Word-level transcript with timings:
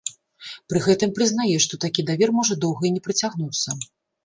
Пры 0.71 0.79
гэтым 0.85 1.11
прызнае, 1.19 1.57
што 1.67 1.79
такі 1.85 2.07
давер 2.09 2.29
можа 2.39 2.59
доўга 2.67 2.83
і 2.91 2.93
не 2.99 3.05
працягнуцца. 3.11 3.79